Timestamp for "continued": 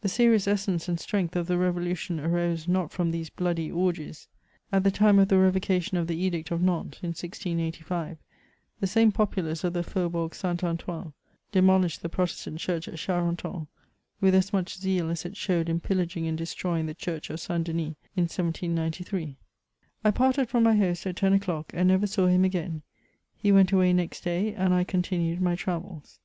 24.82-25.40